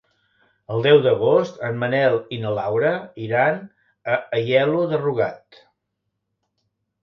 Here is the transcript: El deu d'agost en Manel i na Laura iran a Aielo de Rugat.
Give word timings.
El 0.75 0.79
deu 0.87 1.01
d'agost 1.07 1.59
en 1.67 1.77
Manel 1.83 2.17
i 2.39 2.41
na 2.47 2.55
Laura 2.61 2.95
iran 3.27 3.61
a 4.17 4.19
Aielo 4.41 4.89
de 4.97 5.03
Rugat. 5.07 5.65